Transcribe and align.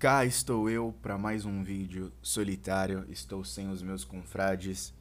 Cá 0.00 0.24
estou 0.24 0.70
eu 0.70 0.94
para 1.02 1.18
mais 1.18 1.44
um 1.44 1.62
vídeo 1.62 2.10
solitário. 2.22 3.04
Estou 3.10 3.44
sem 3.44 3.68
os 3.68 3.82
meus 3.82 4.02
confrades 4.02 4.94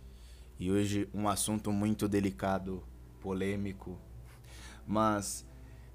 e 0.60 0.70
hoje 0.70 1.08
um 1.14 1.30
assunto 1.30 1.72
muito 1.72 2.06
delicado, 2.06 2.84
polêmico. 3.22 3.98
Mas 4.86 5.48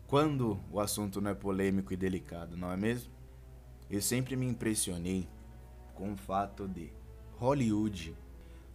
quando 0.07 0.59
o 0.73 0.81
assunto 0.81 1.21
não 1.21 1.33
é 1.33 1.35
polêmico 1.35 1.93
e 1.93 1.99
delicado, 1.99 2.57
não 2.57 2.73
é 2.73 2.79
mesmo? 2.79 3.13
Eu 3.91 4.01
sempre 4.01 4.37
me 4.37 4.47
impressionei 4.47 5.29
com 5.95 6.15
o 6.15 6.17
fato 6.17 6.67
de 6.67 6.91
Hollywood 7.37 8.17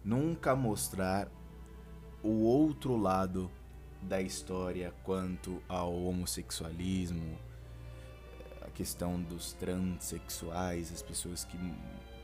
nunca 0.04 0.54
mostrar 0.54 1.28
o 2.22 2.44
outro 2.44 2.96
lado 2.96 3.50
da 4.00 4.22
história 4.22 4.94
quanto 5.02 5.60
ao 5.68 5.92
homossexualismo, 6.04 7.36
questão 8.70 9.20
dos 9.20 9.52
transexuais, 9.52 10.92
as 10.92 11.02
pessoas 11.02 11.44
que 11.44 11.58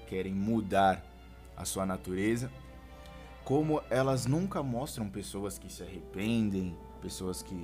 querem 0.07 0.33
mudar 0.33 1.05
a 1.57 1.65
sua 1.65 1.85
natureza, 1.85 2.51
como 3.45 3.83
elas 3.91 4.27
nunca 4.27 4.63
mostram 4.63 5.09
pessoas 5.09 5.59
que 5.59 5.73
se 5.73 5.83
arrependem, 5.83 6.77
pessoas 7.01 7.43
que 7.43 7.57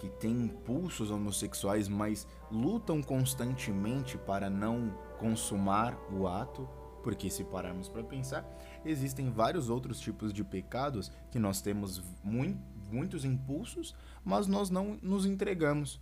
que 0.00 0.08
têm 0.08 0.44
impulsos 0.44 1.10
homossexuais, 1.10 1.86
mas 1.86 2.26
lutam 2.50 3.02
constantemente 3.02 4.16
para 4.16 4.48
não 4.48 4.88
consumar 5.18 5.94
o 6.10 6.26
ato, 6.26 6.66
porque 7.02 7.28
se 7.28 7.44
pararmos 7.44 7.86
para 7.86 8.02
pensar, 8.02 8.48
existem 8.82 9.30
vários 9.30 9.68
outros 9.68 10.00
tipos 10.00 10.32
de 10.32 10.42
pecados 10.42 11.12
que 11.30 11.38
nós 11.38 11.60
temos 11.60 12.02
muito, 12.24 12.58
muitos 12.90 13.26
impulsos, 13.26 13.94
mas 14.24 14.46
nós 14.46 14.70
não 14.70 14.98
nos 15.02 15.26
entregamos 15.26 16.00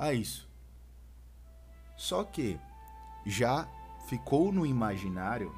a 0.00 0.14
isso. 0.14 0.48
Só 1.96 2.24
que 2.24 2.58
já 3.26 3.68
ficou 4.08 4.50
no 4.50 4.64
imaginário 4.64 5.54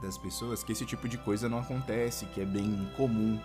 das 0.00 0.16
pessoas 0.16 0.62
que 0.62 0.72
esse 0.72 0.86
tipo 0.86 1.08
de 1.08 1.18
coisa 1.18 1.48
não 1.48 1.58
acontece, 1.58 2.24
que 2.26 2.40
é 2.40 2.44
bem 2.44 2.88
comum. 2.96 3.38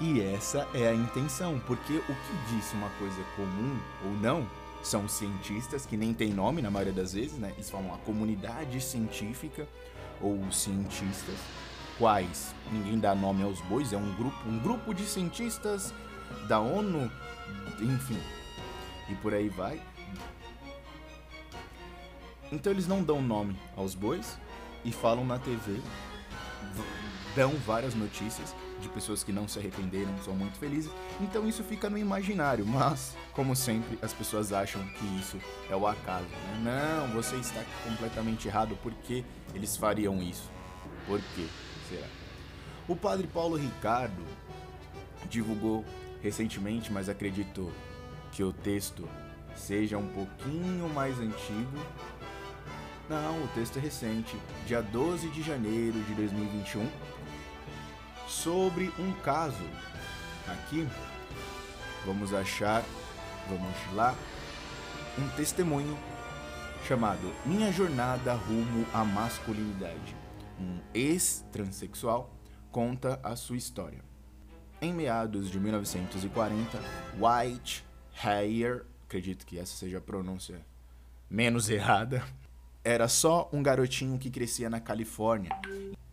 E 0.00 0.20
essa 0.20 0.68
é 0.72 0.88
a 0.88 0.94
intenção, 0.94 1.58
porque 1.66 1.96
o 1.96 2.02
que 2.02 2.54
diz 2.54 2.72
uma 2.72 2.88
coisa 2.90 3.22
comum 3.34 3.78
ou 4.04 4.12
não 4.12 4.48
são 4.82 5.08
cientistas 5.08 5.84
que 5.84 5.96
nem 5.96 6.14
tem 6.14 6.32
nome 6.32 6.62
na 6.62 6.70
maioria 6.70 6.92
das 6.92 7.12
vezes, 7.12 7.38
né? 7.38 7.50
Eles 7.56 7.68
falam 7.68 7.92
a 7.92 7.98
comunidade 7.98 8.80
científica 8.80 9.66
ou 10.20 10.40
cientistas, 10.52 11.34
quais 11.98 12.54
ninguém 12.70 12.98
dá 12.98 13.14
nome 13.14 13.42
aos 13.42 13.60
bois, 13.62 13.92
é 13.92 13.96
um 13.96 14.14
grupo, 14.14 14.48
um 14.48 14.58
grupo 14.60 14.94
de 14.94 15.04
cientistas 15.04 15.92
da 16.46 16.60
ONU, 16.60 17.10
enfim, 17.80 18.20
e 19.08 19.14
por 19.16 19.34
aí 19.34 19.48
vai. 19.48 19.80
Então 22.50 22.72
eles 22.72 22.86
não 22.86 23.02
dão 23.02 23.20
nome 23.20 23.56
aos 23.76 23.94
bois 23.94 24.38
e 24.84 24.92
falam 24.92 25.24
na 25.24 25.38
TV, 25.38 25.80
dão 27.34 27.52
várias 27.66 27.94
notícias 27.94 28.54
de 28.80 28.88
pessoas 28.88 29.24
que 29.24 29.32
não 29.32 29.48
se 29.48 29.58
arrependeram, 29.58 30.12
são 30.24 30.34
muito 30.34 30.58
felizes. 30.58 30.90
Então 31.20 31.48
isso 31.48 31.64
fica 31.64 31.90
no 31.90 31.98
imaginário, 31.98 32.64
mas 32.66 33.16
como 33.32 33.56
sempre 33.56 33.98
as 34.00 34.12
pessoas 34.12 34.52
acham 34.52 34.82
que 34.88 35.04
isso 35.18 35.38
é 35.68 35.74
o 35.74 35.86
acaso. 35.86 36.26
Né? 36.62 37.00
Não, 37.00 37.08
você 37.14 37.36
está 37.36 37.62
completamente 37.84 38.46
errado. 38.46 38.76
Por 38.82 38.92
que 38.92 39.24
eles 39.54 39.76
fariam 39.76 40.22
isso? 40.22 40.50
Por 41.06 41.20
quê? 41.34 41.46
Será? 41.88 42.06
O 42.88 42.94
padre 42.94 43.26
Paulo 43.26 43.56
Ricardo 43.56 44.22
divulgou 45.28 45.84
recentemente, 46.22 46.92
mas 46.92 47.08
acredito 47.08 47.72
que 48.36 48.44
o 48.44 48.52
texto 48.52 49.08
seja 49.54 49.96
um 49.96 50.08
pouquinho 50.08 50.90
mais 50.90 51.18
antigo. 51.18 51.78
Não, 53.08 53.42
o 53.42 53.48
texto 53.54 53.78
é 53.78 53.80
recente, 53.80 54.36
dia 54.66 54.82
12 54.82 55.30
de 55.30 55.42
janeiro 55.42 55.98
de 56.02 56.14
2021, 56.14 56.86
sobre 58.28 58.92
um 58.98 59.10
caso. 59.22 59.64
Aqui 60.46 60.86
vamos 62.04 62.34
achar, 62.34 62.84
vamos 63.48 63.94
lá, 63.94 64.14
um 65.18 65.26
testemunho 65.30 65.96
chamado 66.86 67.32
Minha 67.46 67.72
Jornada 67.72 68.34
Rumo 68.34 68.86
à 68.92 69.02
Masculinidade. 69.02 70.14
Um 70.60 70.78
ex-transexual 70.92 72.30
conta 72.70 73.18
a 73.22 73.34
sua 73.34 73.56
história. 73.56 74.04
Em 74.82 74.92
meados 74.92 75.50
de 75.50 75.58
1940, 75.58 76.78
White 77.18 77.86
Hayer, 78.22 78.86
acredito 79.04 79.44
que 79.44 79.58
essa 79.58 79.76
seja 79.76 79.98
a 79.98 80.00
pronúncia 80.00 80.64
menos 81.28 81.68
errada, 81.68 82.24
era 82.82 83.08
só 83.08 83.48
um 83.52 83.62
garotinho 83.62 84.18
que 84.18 84.30
crescia 84.30 84.70
na 84.70 84.80
Califórnia, 84.80 85.50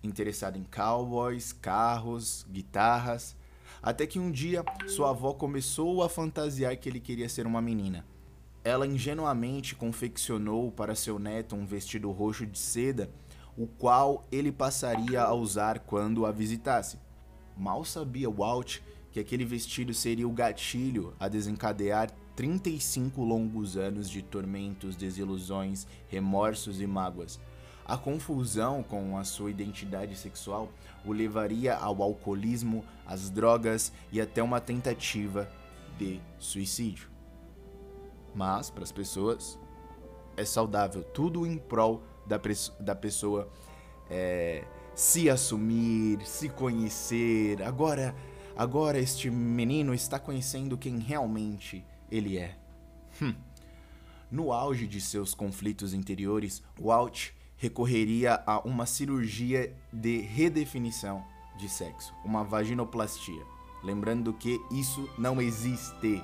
interessado 0.04 0.58
em 0.58 0.64
cowboys, 0.64 1.54
carros, 1.54 2.46
guitarras, 2.52 3.36
até 3.82 4.06
que 4.06 4.20
um 4.20 4.32
dia 4.32 4.66
sua 4.88 5.12
avó 5.12 5.34
começou 5.34 6.04
a 6.04 6.10
fantasiar 6.10 6.76
que 6.78 6.90
ele 6.90 7.00
queria 7.00 7.30
ser 7.30 7.48
uma 7.48 7.62
menina. 7.62 8.06
Ela 8.64 8.88
ingenuamente 8.88 9.76
confeccionou 9.76 10.72
para 10.72 10.96
seu 10.96 11.20
neto 11.20 11.56
um 11.56 11.66
vestido 11.66 12.12
roxo 12.12 12.46
de 12.46 12.60
seda, 12.60 13.10
o 13.58 13.68
qual 13.68 14.26
ele 14.32 14.52
passaria 14.52 15.22
a 15.22 15.34
usar 15.34 15.80
quando 15.80 16.26
a 16.26 16.32
visitasse. 16.32 16.98
Mal 17.56 17.86
sabia 17.86 18.30
Walt 18.30 18.80
que 19.14 19.20
aquele 19.20 19.46
vestido 19.46 19.94
seria 19.94 20.28
o 20.28 20.32
gatilho 20.32 21.14
a 21.20 21.28
desencadear 21.28 22.10
35 22.36 23.24
longos 23.24 23.78
anos 23.78 24.10
de 24.10 24.24
tormentos, 24.24 24.96
desilusões, 24.96 25.86
remorsos 26.08 26.82
e 26.82 26.88
mágoas. 26.88 27.40
A 27.86 27.96
confusão 27.96 28.82
com 28.82 29.16
a 29.16 29.24
sua 29.24 29.52
identidade 29.52 30.16
sexual 30.16 30.68
o 31.06 31.14
levaria 31.14 31.76
ao 31.76 32.02
alcoolismo, 32.02 32.84
às 33.06 33.30
drogas 33.30 33.94
e 34.12 34.20
até 34.20 34.42
uma 34.42 34.60
tentativa 34.60 35.48
de 35.96 36.20
suicídio. 36.40 37.08
Mas, 38.34 38.72
para 38.72 38.84
as 38.84 38.92
pessoas, 38.92 39.60
é 40.36 40.44
saudável, 40.44 41.04
tudo 41.04 41.46
em 41.46 41.56
prol 41.56 42.02
da, 42.26 42.40
da 42.80 42.96
pessoa 42.96 43.48
é, 44.10 44.64
se 44.96 45.30
assumir, 45.30 46.26
se 46.26 46.50
conhecer. 46.50 47.62
Agora, 47.62 48.16
agora 48.56 49.00
este 49.00 49.30
menino 49.30 49.94
está 49.94 50.20
conhecendo 50.20 50.78
quem 50.78 51.00
realmente 51.00 51.86
ele 52.12 52.38
é. 52.38 52.56
Hum. 53.22 53.34
No 54.32 54.52
auge 54.52 54.88
de 54.88 55.00
seus 55.00 55.34
conflitos 55.34 55.94
interiores, 55.94 56.64
Walt 56.80 57.30
recorreria 57.56 58.42
a 58.46 58.60
uma 58.60 58.86
cirurgia 58.86 59.74
de 59.92 60.20
redefinição 60.20 61.24
de 61.58 61.70
sexo, 61.70 62.14
uma 62.26 62.44
vaginoplastia. 62.44 63.44
Lembrando 63.84 64.34
que 64.34 64.60
isso 64.72 65.10
não 65.18 65.42
existe. 65.42 66.22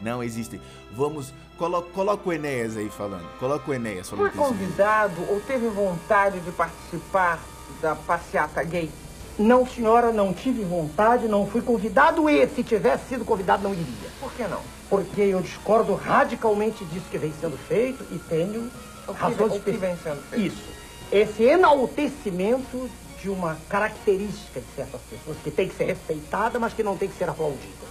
Não 0.00 0.22
existe. 0.22 0.60
Vamos, 0.92 1.34
colo, 1.56 1.82
coloca 1.82 2.28
o 2.28 2.32
Enéas 2.32 2.76
aí 2.76 2.88
falando. 2.88 3.26
Coloca 3.38 3.68
o 3.68 3.74
Enéas 3.74 4.08
falando. 4.08 4.30
Foi 4.30 4.46
convidado 4.46 5.20
ou 5.28 5.40
teve 5.40 5.68
vontade 5.68 6.38
de 6.40 6.52
participar 6.52 7.42
da 7.82 7.96
passeata 7.96 8.62
gay? 8.62 8.90
Não, 9.38 9.64
senhora, 9.64 10.12
não 10.12 10.34
tive 10.34 10.64
vontade, 10.64 11.28
não 11.28 11.46
fui 11.46 11.62
convidado 11.62 12.28
e 12.28 12.46
se 12.48 12.64
tivesse 12.64 13.10
sido 13.10 13.24
convidado 13.24 13.62
não 13.62 13.72
iria. 13.72 14.10
Por 14.18 14.32
que 14.32 14.42
não? 14.44 14.60
Porque 14.90 15.20
eu 15.20 15.40
discordo 15.40 15.94
radicalmente 15.94 16.84
disso 16.86 17.06
que 17.08 17.18
vem 17.18 17.32
sendo 17.40 17.56
feito 17.56 18.04
e 18.10 18.18
tenho 18.18 18.68
o 19.06 19.14
que, 19.14 19.20
razões 19.20 19.54
o 19.54 19.60
que 19.60 19.70
vem 19.70 19.96
sendo 20.02 20.20
feito. 20.28 20.46
Isso. 20.46 20.64
Esse 21.12 21.44
enaltecimento 21.44 22.90
de 23.22 23.30
uma 23.30 23.56
característica 23.68 24.60
de 24.60 24.66
certas 24.74 25.00
pessoas 25.02 25.36
que 25.42 25.50
tem 25.50 25.68
que 25.68 25.76
ser 25.76 25.84
respeitada, 25.84 26.58
mas 26.58 26.72
que 26.72 26.82
não 26.82 26.96
tem 26.96 27.08
que 27.08 27.16
ser 27.16 27.28
aplaudida. 27.28 27.88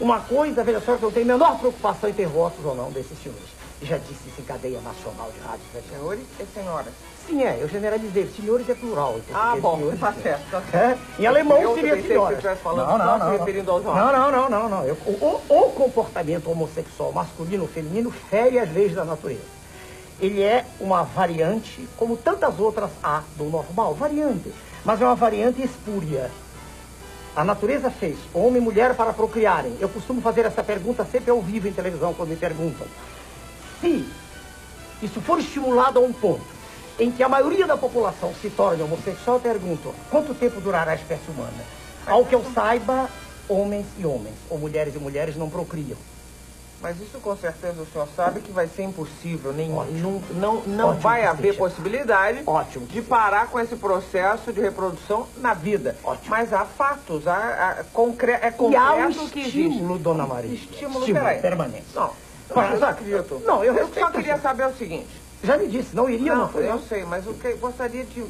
Uma 0.00 0.20
coisa, 0.20 0.64
veja 0.64 0.80
só, 0.80 0.96
que 0.96 1.02
eu 1.02 1.12
tenho 1.12 1.26
a 1.26 1.28
menor 1.34 1.58
preocupação 1.58 2.10
em 2.10 2.12
ter 2.12 2.26
votos 2.26 2.64
ou 2.64 2.74
não 2.74 2.90
desses 2.90 3.16
senhores. 3.22 3.61
Já 3.82 3.98
disse 3.98 4.28
isso 4.28 4.40
em 4.40 4.44
cadeia 4.44 4.80
nacional 4.80 5.30
de 5.32 5.40
rádio. 5.40 5.64
Né? 5.74 5.82
Senhores 5.90 6.22
e 6.38 6.46
senhoras. 6.54 6.92
Sim, 7.26 7.42
é, 7.42 7.58
eu 7.60 7.68
generalizei. 7.68 8.28
Senhores 8.36 8.68
é 8.68 8.74
plural. 8.74 9.20
Ah, 9.32 9.56
bom, 9.60 9.76
senhores, 9.76 10.00
tá 10.00 10.12
certo. 10.12 10.50
Tá 10.50 10.62
certo. 10.70 11.00
É, 11.18 11.22
em 11.22 11.26
alemão 11.26 11.60
eu 11.60 11.74
seria 11.74 12.00
senhora. 12.00 12.36
Se 12.36 12.56
falando 12.56 12.88
não, 12.88 12.98
não, 12.98 13.18
não. 13.18 13.32
Se 13.32 13.38
referindo 13.38 13.70
aos 13.70 13.84
homens. 13.84 14.04
Não, 14.04 14.12
não, 14.12 14.30
não, 14.30 14.50
não, 14.50 14.68
não. 14.68 14.84
Eu, 14.84 14.94
o, 14.94 15.40
o 15.48 15.70
comportamento 15.72 16.50
homossexual 16.50 17.12
masculino 17.12 17.64
ou 17.64 17.68
feminino 17.68 18.10
fere 18.10 18.58
as 18.58 18.72
leis 18.72 18.94
da 18.94 19.04
natureza. 19.04 19.62
Ele 20.20 20.42
é 20.42 20.64
uma 20.78 21.02
variante, 21.02 21.88
como 21.96 22.16
tantas 22.16 22.60
outras 22.60 22.90
há 23.02 23.22
do 23.36 23.44
normal, 23.44 23.94
variante. 23.94 24.52
Mas 24.84 25.00
é 25.00 25.04
uma 25.04 25.16
variante 25.16 25.62
espúria. 25.62 26.30
A 27.34 27.42
natureza 27.42 27.90
fez 27.90 28.16
homem 28.34 28.58
e 28.58 28.64
mulher 28.64 28.94
para 28.94 29.12
procriarem. 29.12 29.76
Eu 29.80 29.88
costumo 29.88 30.20
fazer 30.20 30.44
essa 30.44 30.62
pergunta 30.62 31.04
sempre 31.10 31.30
ao 31.30 31.40
vivo 31.40 31.66
em 31.66 31.72
televisão, 31.72 32.12
quando 32.12 32.28
me 32.28 32.36
perguntam. 32.36 32.86
Se 33.82 34.08
isso 35.02 35.20
for 35.20 35.38
estimulado 35.38 35.98
a 35.98 36.02
um 36.02 36.12
ponto 36.12 36.46
em 36.98 37.10
que 37.10 37.22
a 37.22 37.28
maioria 37.28 37.66
da 37.66 37.76
população 37.76 38.32
se 38.40 38.48
torne 38.48 38.82
homossexual, 38.82 39.36
eu 39.36 39.40
pergunto, 39.40 39.94
quanto 40.10 40.32
tempo 40.34 40.60
durará 40.60 40.92
a 40.92 40.94
espécie 40.94 41.28
humana? 41.30 41.64
Ao 42.06 42.24
que 42.24 42.34
eu 42.34 42.44
saiba, 42.54 43.10
homens 43.48 43.86
e 43.98 44.06
homens, 44.06 44.34
ou 44.48 44.58
mulheres 44.58 44.94
e 44.94 44.98
mulheres 44.98 45.36
não 45.36 45.50
procriam. 45.50 45.98
Mas 46.80 47.00
isso 47.00 47.18
com 47.20 47.36
certeza 47.36 47.80
o 47.80 47.86
senhor 47.86 48.08
sabe 48.16 48.40
que 48.40 48.50
vai 48.50 48.66
ser 48.66 48.82
impossível. 48.82 49.52
Nem, 49.52 49.68
não 49.70 50.20
não, 50.32 50.62
não 50.62 50.88
Ótimo, 50.88 51.00
vai 51.00 51.24
haver 51.24 51.52
Cíntia. 51.52 51.58
possibilidade 51.68 52.42
Ótimo. 52.44 52.86
de 52.86 53.00
parar 53.02 53.46
com 53.48 53.60
esse 53.60 53.76
processo 53.76 54.52
de 54.52 54.60
reprodução 54.60 55.28
na 55.36 55.54
vida. 55.54 55.96
Ótimo. 56.02 56.30
Mas 56.30 56.52
há 56.52 56.64
fatos, 56.64 57.28
há, 57.28 57.36
há 57.80 57.84
concre 57.92 58.32
é 58.32 58.48
E 58.48 58.52
concreto 58.52 58.84
há 58.84 58.94
um 59.06 59.28
que 59.28 59.40
existe. 59.40 59.58
estímulo, 59.60 59.96
dona 59.98 60.26
Maria. 60.26 60.54
Estímulo, 60.54 61.06
peraí. 61.06 61.40
permanente. 61.40 61.86
Não, 61.94 62.10
Mas, 62.54 62.78
Zé, 62.78 62.86
acredito. 62.86 63.42
Não, 63.44 63.64
eu 63.64 63.74
Eu 63.74 63.88
só 63.92 64.10
queria 64.10 64.38
saber 64.38 64.66
o 64.66 64.74
seguinte. 64.74 65.22
Já 65.44 65.56
lhe 65.56 65.66
disse, 65.66 65.94
não 65.94 66.08
iria, 66.08 66.34
não, 66.34 66.42
Não, 66.42 66.48
foi 66.48 66.70
eu 66.70 66.78
sei, 66.78 67.04
mas 67.04 67.26
o 67.26 67.34
que 67.34 67.52
gostaria 67.54 68.04
de 68.04 68.24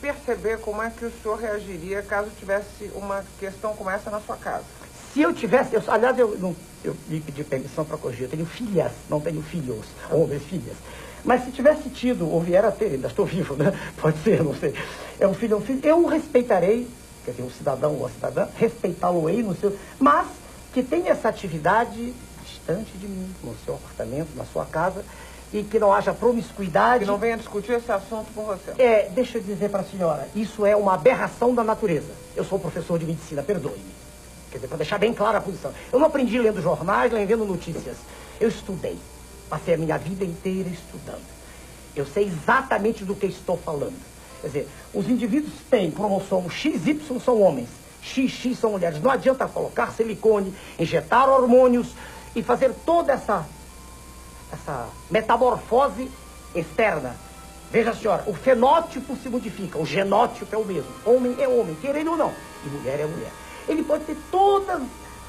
perceber 0.00 0.58
como 0.60 0.82
é 0.82 0.90
que 0.90 1.04
o 1.04 1.12
senhor 1.22 1.36
reagiria 1.38 2.02
caso 2.02 2.30
tivesse 2.38 2.90
uma 2.94 3.22
questão 3.38 3.74
como 3.74 3.90
essa 3.90 4.10
na 4.10 4.20
sua 4.20 4.36
casa. 4.36 4.64
Se 5.12 5.20
eu 5.20 5.32
tivesse, 5.34 5.74
eu, 5.74 5.82
aliás, 5.88 6.18
eu, 6.18 6.38
não, 6.38 6.56
eu 6.84 6.96
lhe 7.08 7.20
pedi 7.20 7.44
permissão 7.44 7.84
para 7.84 7.96
corrigir, 7.96 8.24
eu 8.24 8.30
tenho 8.30 8.46
filhas, 8.46 8.92
não 9.10 9.20
tenho 9.20 9.42
filhos, 9.42 9.84
homens, 10.10 10.42
filhas. 10.44 10.76
Mas 11.24 11.44
se 11.44 11.50
tivesse 11.50 11.90
tido, 11.90 12.30
ou 12.30 12.40
vier 12.40 12.64
a 12.64 12.70
ter, 12.70 12.92
ainda 12.92 13.08
estou 13.08 13.26
vivo, 13.26 13.54
né? 13.54 13.72
Pode 14.00 14.22
ser, 14.22 14.42
não 14.42 14.54
sei. 14.54 14.72
É 15.18 15.26
um 15.26 15.34
filho, 15.34 15.54
é 15.54 15.56
um 15.56 15.60
filho, 15.60 15.80
eu 15.82 16.04
o 16.04 16.06
respeitarei, 16.06 16.88
quer 17.24 17.32
dizer, 17.32 17.42
um 17.42 17.50
cidadão 17.50 17.92
ou 17.92 18.00
uma 18.00 18.10
cidadã, 18.10 18.46
respeitá-lo-ei 18.56 19.42
no 19.42 19.54
seu. 19.54 19.76
Mas 19.98 20.28
que 20.72 20.82
tenha 20.82 21.10
essa 21.10 21.28
atividade 21.28 22.14
distante 22.68 22.98
de 22.98 23.08
mim, 23.08 23.34
no 23.42 23.56
seu 23.64 23.74
apartamento, 23.74 24.36
na 24.36 24.44
sua 24.44 24.66
casa, 24.66 25.02
e 25.52 25.62
que 25.62 25.78
não 25.78 25.92
haja 25.92 26.12
promiscuidade. 26.12 27.00
Que 27.00 27.10
não 27.10 27.16
venha 27.16 27.38
discutir 27.38 27.72
esse 27.72 27.90
assunto 27.90 28.26
com 28.34 28.44
você. 28.44 28.72
É, 28.78 29.08
deixa 29.14 29.38
eu 29.38 29.42
dizer 29.42 29.70
para 29.70 29.80
a 29.80 29.84
senhora, 29.84 30.28
isso 30.34 30.66
é 30.66 30.76
uma 30.76 30.94
aberração 30.94 31.54
da 31.54 31.64
natureza. 31.64 32.12
Eu 32.36 32.44
sou 32.44 32.58
professor 32.58 32.98
de 32.98 33.06
medicina, 33.06 33.42
perdoe-me. 33.42 33.98
Quer 34.50 34.58
dizer, 34.58 34.68
para 34.68 34.76
deixar 34.76 34.98
bem 34.98 35.14
clara 35.14 35.38
a 35.38 35.40
posição. 35.40 35.72
Eu 35.92 35.98
não 35.98 36.06
aprendi 36.06 36.38
lendo 36.38 36.60
jornais, 36.60 37.12
nem 37.12 37.24
vendo 37.24 37.44
notícias. 37.44 37.96
Eu 38.38 38.48
estudei. 38.48 38.98
Passei 39.48 39.74
a 39.74 39.78
minha 39.78 39.96
vida 39.96 40.24
inteira 40.24 40.68
estudando. 40.68 41.24
Eu 41.96 42.04
sei 42.06 42.24
exatamente 42.26 43.04
do 43.04 43.14
que 43.14 43.26
estou 43.26 43.56
falando. 43.56 43.96
Quer 44.42 44.46
dizer, 44.46 44.68
os 44.94 45.08
indivíduos 45.08 45.54
têm 45.70 45.90
cromossomo 45.90 46.48
XY 46.48 47.00
são 47.24 47.40
homens, 47.42 47.68
XX 48.02 48.56
são 48.56 48.70
mulheres. 48.72 49.02
Não 49.02 49.10
adianta 49.10 49.48
colocar 49.48 49.90
silicone, 49.92 50.54
injetar 50.78 51.28
hormônios 51.28 51.88
e 52.38 52.42
fazer 52.42 52.72
toda 52.86 53.12
essa 53.12 53.44
essa 54.50 54.88
metamorfose 55.10 56.10
externa. 56.54 57.14
Veja, 57.70 57.94
senhora, 57.94 58.24
o 58.26 58.32
fenótipo 58.32 59.14
se 59.16 59.28
modifica, 59.28 59.78
o 59.78 59.84
genótipo 59.84 60.54
é 60.54 60.58
o 60.58 60.64
mesmo. 60.64 60.90
Homem 61.04 61.36
é 61.38 61.46
homem, 61.46 61.74
querendo 61.74 62.12
ou 62.12 62.16
não, 62.16 62.32
e 62.64 62.68
mulher 62.68 63.00
é 63.00 63.06
mulher. 63.06 63.30
Ele 63.68 63.82
pode 63.82 64.04
ter 64.04 64.16
todas 64.30 64.80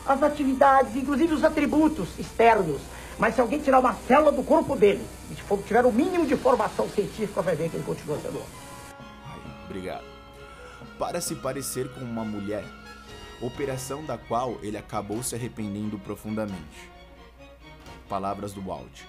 as 0.06 0.24
atividades, 0.24 0.96
inclusive 0.96 1.34
os 1.34 1.44
atributos 1.44 2.08
externos, 2.18 2.80
mas 3.18 3.36
se 3.36 3.42
alguém 3.42 3.60
tirar 3.60 3.80
uma 3.80 3.94
célula 4.08 4.32
do 4.32 4.42
corpo 4.42 4.78
dele 4.78 5.06
e 5.30 5.58
tiver 5.64 5.86
o 5.86 5.92
mínimo 5.92 6.26
de 6.26 6.38
formação 6.38 6.88
científica, 6.88 7.42
vai 7.42 7.56
ver 7.56 7.70
que 7.70 7.76
ele 7.76 7.84
continua 7.84 8.18
sendo 8.22 8.38
homem. 8.38 8.50
Obrigado. 9.66 10.06
Para 10.98 11.20
se 11.20 11.36
parecer 11.36 11.94
com 11.94 12.00
uma 12.00 12.24
mulher, 12.24 12.64
operação 13.42 14.06
da 14.06 14.18
qual 14.18 14.58
ele 14.62 14.78
acabou 14.78 15.22
se 15.22 15.36
arrependendo 15.36 16.00
profundamente. 16.00 16.99
Palavras 18.10 18.54
do 18.54 18.62
Walt. 18.62 19.04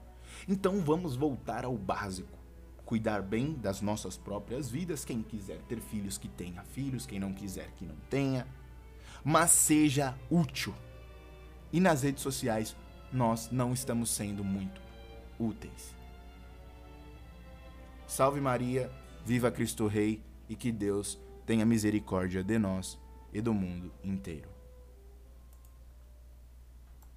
Então 0.47 0.81
vamos 0.81 1.15
voltar 1.15 1.65
ao 1.65 1.77
básico. 1.77 2.39
Cuidar 2.85 3.21
bem 3.21 3.53
das 3.53 3.81
nossas 3.81 4.17
próprias 4.17 4.69
vidas, 4.69 5.05
quem 5.05 5.21
quiser 5.21 5.61
ter 5.61 5.79
filhos 5.79 6.17
que 6.17 6.27
tenha 6.27 6.63
filhos, 6.63 7.05
quem 7.05 7.19
não 7.19 7.33
quiser 7.33 7.71
que 7.71 7.85
não 7.85 7.95
tenha, 8.09 8.45
mas 9.23 9.51
seja 9.51 10.17
útil. 10.29 10.73
E 11.71 11.79
nas 11.79 12.03
redes 12.03 12.21
sociais 12.21 12.75
nós 13.11 13.49
não 13.49 13.71
estamos 13.71 14.09
sendo 14.09 14.44
muito 14.44 14.81
úteis. 15.39 15.95
Salve 18.05 18.41
Maria, 18.41 18.91
viva 19.25 19.49
Cristo 19.49 19.87
Rei 19.87 20.21
e 20.49 20.55
que 20.55 20.69
Deus 20.69 21.17
tenha 21.45 21.65
misericórdia 21.65 22.44
de 22.44 22.59
nós 22.59 22.99
e 23.33 23.42
do 23.42 23.54
mundo 23.54 23.92
inteiro. 24.04 24.60